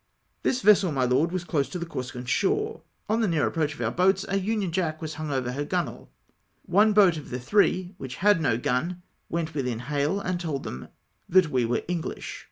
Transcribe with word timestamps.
"This 0.41 0.63
vessel, 0.63 0.91
my 0.91 1.05
Lord, 1.05 1.31
was 1.31 1.43
close 1.43 1.69
to 1.69 1.77
the 1.77 1.85
Corsican 1.85 2.25
shore. 2.25 2.81
On 3.07 3.21
the 3.21 3.27
near 3.27 3.45
approach 3.45 3.75
of 3.75 3.81
our 3.81 3.91
boats 3.91 4.25
a 4.27 4.39
union 4.39 4.71
jack 4.71 4.99
was 4.99 5.13
hung 5.13 5.31
over 5.31 5.51
her 5.51 5.63
gunwale. 5.63 6.09
One 6.65 6.91
boat 6.91 7.17
of 7.17 7.29
the 7.29 7.39
three, 7.39 7.93
which 7.99 8.15
had 8.15 8.41
no 8.41 8.57
gun, 8.57 9.03
went 9.29 9.53
within 9.53 9.77
hail, 9.77 10.19
and 10.19 10.39
told 10.39 10.63
them 10.63 10.87
that 11.29 11.51
we 11.51 11.65
were 11.65 11.83
English. 11.87 12.39